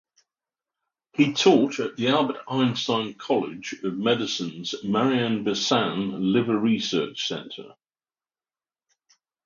He 1.13 1.33
taught 1.33 1.79
at 1.79 1.95
the 1.95 2.07
Albert 2.07 2.37
Einstein 2.47 3.13
College 3.13 3.73
of 3.83 3.95
Medicine‘s 3.99 4.83
Marion 4.83 5.43
Bessin 5.43 6.33
Liver 6.33 6.57
Research 6.57 7.27
Center. 7.27 7.75